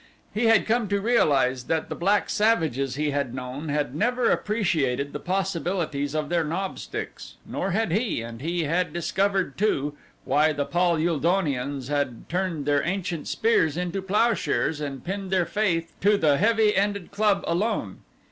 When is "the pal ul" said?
10.53-11.19